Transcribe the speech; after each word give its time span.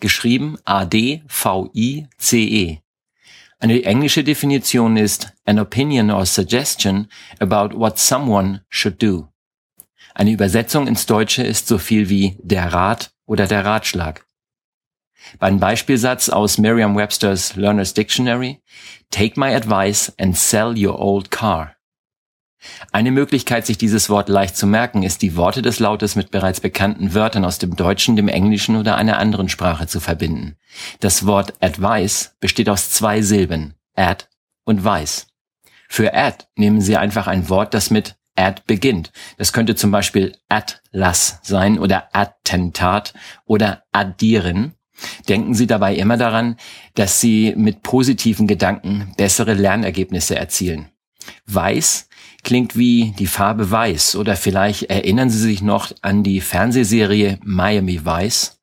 geschrieben 0.00 0.58
A-D-V-I-C-E. 0.64 1.18
Eine 3.58 3.82
englische 3.84 4.22
Definition 4.22 4.96
ist 4.96 5.32
an 5.46 5.58
opinion 5.58 6.10
or 6.10 6.26
suggestion 6.26 7.08
about 7.40 7.78
what 7.78 7.98
someone 7.98 8.60
should 8.68 9.02
do. 9.02 9.28
Eine 10.14 10.32
Übersetzung 10.32 10.86
ins 10.86 11.06
Deutsche 11.06 11.42
ist 11.42 11.66
so 11.66 11.78
viel 11.78 12.08
wie 12.08 12.36
der 12.42 12.72
Rat 12.72 13.12
oder 13.26 13.46
der 13.46 13.64
Ratschlag. 13.64 14.26
Beim 15.38 15.58
Beispielsatz 15.58 16.28
aus 16.28 16.58
Merriam-Webster's 16.58 17.56
Learner's 17.56 17.94
Dictionary, 17.94 18.62
take 19.10 19.38
my 19.38 19.54
advice 19.54 20.12
and 20.18 20.36
sell 20.36 20.74
your 20.76 20.98
old 20.98 21.30
car. 21.30 21.75
Eine 22.92 23.10
Möglichkeit, 23.10 23.66
sich 23.66 23.78
dieses 23.78 24.08
Wort 24.08 24.28
leicht 24.28 24.56
zu 24.56 24.66
merken, 24.66 25.02
ist, 25.02 25.22
die 25.22 25.36
Worte 25.36 25.62
des 25.62 25.78
Lautes 25.78 26.16
mit 26.16 26.30
bereits 26.30 26.60
bekannten 26.60 27.14
Wörtern 27.14 27.44
aus 27.44 27.58
dem 27.58 27.76
Deutschen, 27.76 28.16
dem 28.16 28.28
Englischen 28.28 28.76
oder 28.76 28.96
einer 28.96 29.18
anderen 29.18 29.48
Sprache 29.48 29.86
zu 29.86 30.00
verbinden. 30.00 30.56
Das 31.00 31.26
Wort 31.26 31.54
advice 31.60 32.34
besteht 32.40 32.68
aus 32.68 32.90
zwei 32.90 33.22
Silben, 33.22 33.74
ad 33.94 34.24
und 34.64 34.82
weiß. 34.82 35.28
Für 35.88 36.14
ad 36.14 36.46
nehmen 36.56 36.80
Sie 36.80 36.96
einfach 36.96 37.26
ein 37.26 37.48
Wort, 37.48 37.74
das 37.74 37.90
mit 37.90 38.16
ad 38.34 38.62
beginnt. 38.66 39.12
Das 39.38 39.52
könnte 39.52 39.74
zum 39.74 39.90
Beispiel 39.90 40.36
Atlas 40.48 41.40
sein 41.42 41.78
oder 41.78 42.08
Attentat 42.12 43.14
oder 43.44 43.84
addieren. 43.92 44.74
Denken 45.28 45.54
Sie 45.54 45.66
dabei 45.66 45.94
immer 45.94 46.16
daran, 46.16 46.56
dass 46.94 47.20
Sie 47.20 47.54
mit 47.56 47.82
positiven 47.82 48.46
Gedanken 48.46 49.12
bessere 49.16 49.54
Lernergebnisse 49.54 50.36
erzielen. 50.36 50.90
Weiß 51.46 52.08
klingt 52.46 52.76
wie 52.76 53.12
die 53.18 53.26
Farbe 53.26 53.72
Weiß 53.72 54.14
oder 54.14 54.36
vielleicht 54.36 54.84
erinnern 54.84 55.30
Sie 55.30 55.40
sich 55.40 55.62
noch 55.62 55.92
an 56.00 56.22
die 56.22 56.40
Fernsehserie 56.40 57.40
Miami 57.42 58.04
Vice. 58.04 58.60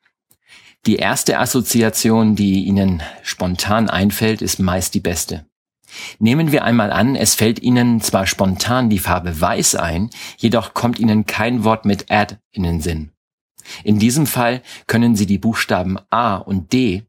Die 0.85 0.95
erste 0.95 1.37
Assoziation, 1.37 2.35
die 2.35 2.63
Ihnen 2.63 3.03
spontan 3.23 3.89
einfällt, 3.89 4.41
ist 4.41 4.59
meist 4.59 4.93
die 4.95 5.01
beste. 5.01 5.45
Nehmen 6.17 6.53
wir 6.53 6.63
einmal 6.63 6.91
an, 6.91 7.15
es 7.17 7.35
fällt 7.35 7.61
Ihnen 7.61 7.99
zwar 7.99 8.25
spontan 8.25 8.89
die 8.89 8.99
Farbe 8.99 9.39
Weiß 9.39 9.75
ein, 9.75 10.09
jedoch 10.37 10.73
kommt 10.73 10.97
Ihnen 10.97 11.25
kein 11.25 11.65
Wort 11.65 11.83
mit 11.83 12.09
Add 12.09 12.37
in 12.51 12.63
den 12.63 12.79
Sinn. 12.79 13.11
In 13.83 13.99
diesem 13.99 14.27
Fall 14.27 14.61
können 14.87 15.17
Sie 15.17 15.25
die 15.25 15.37
Buchstaben 15.37 15.99
A 16.09 16.37
und 16.37 16.71
D 16.71 17.03